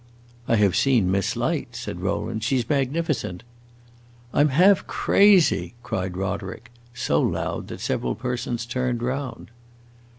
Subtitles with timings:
[0.47, 2.43] "I have seen Miss Light," said Rowland.
[2.43, 3.43] "She 's magnificent."
[4.33, 9.51] "I 'm half crazy!" cried Roderick; so loud that several persons turned round.